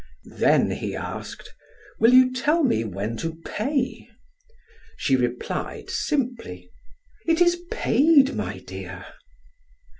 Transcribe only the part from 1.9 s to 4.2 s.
"Will you tell me when to pay?"